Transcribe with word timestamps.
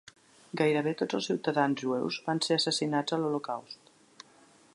Gairebé 0.61 0.93
tots 1.01 1.17
els 1.17 1.27
ciutadans 1.31 1.83
jueus 1.85 2.19
van 2.31 2.43
ser 2.47 2.59
assassinats 2.59 3.19
a 3.19 3.21
l'Holocaust. 3.23 3.95